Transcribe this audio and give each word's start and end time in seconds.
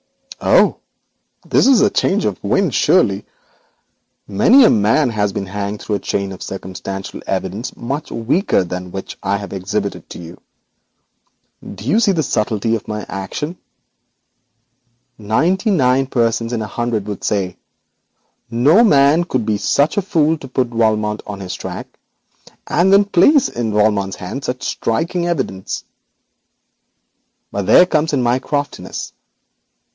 'Oho, 0.43 0.79
this 1.47 1.67
is 1.67 1.81
a 1.81 1.89
change 1.91 2.25
of 2.25 2.43
wind, 2.43 2.73
surely. 2.73 3.23
Many 4.27 4.63
a 4.65 4.69
man 4.71 5.11
has 5.11 5.31
been 5.31 5.45
hanged 5.45 5.85
on 5.87 5.95
a 5.95 5.99
chain 5.99 6.31
of 6.31 6.41
circumstantial 6.41 7.21
evidence 7.27 7.77
much 7.77 8.09
weaker 8.09 8.63
than 8.63 8.85
this 8.85 8.93
which 8.93 9.17
I 9.21 9.37
have 9.37 9.53
exhibited 9.53 10.09
to 10.09 10.19
you. 10.19 10.41
Don't 11.63 11.83
you 11.83 11.99
see 11.99 12.13
the 12.13 12.23
subtlety 12.23 12.73
of 12.75 12.87
my 12.87 13.05
action? 13.07 13.59
Ninety 15.19 15.69
nine 15.69 16.07
persons 16.07 16.51
in 16.53 16.63
a 16.63 16.67
hundred 16.77 17.05
would 17.07 17.23
say: 17.23 17.57
"No 18.49 18.83
man 18.83 19.25
could 19.25 19.45
be 19.45 19.59
such 19.59 19.95
a 19.97 20.01
fool 20.01 20.33
as 20.33 20.39
to 20.39 20.47
put 20.47 20.69
Valmont 20.69 21.21
on 21.27 21.39
his 21.41 21.53
own 21.53 21.59
track, 21.59 21.87
and 22.65 22.91
then 22.91 23.05
place 23.05 23.47
in 23.47 23.71
Valmont's 23.71 24.15
hands 24.15 24.47
such 24.47 24.63
striking 24.63 25.27
evidence." 25.27 25.83
But 27.51 27.67
there 27.67 27.85
comes 27.85 28.13
in 28.13 28.23
my 28.23 28.39
craftiness. 28.39 29.13